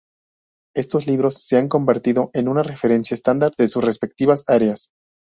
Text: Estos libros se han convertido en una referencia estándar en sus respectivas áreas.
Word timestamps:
Estos 0.75 1.05
libros 1.05 1.43
se 1.43 1.57
han 1.59 1.69
convertido 1.69 2.31
en 2.33 2.47
una 2.47 2.63
referencia 2.63 3.13
estándar 3.13 3.51
en 3.59 3.69
sus 3.69 3.83
respectivas 3.83 4.43
áreas. 4.47 4.89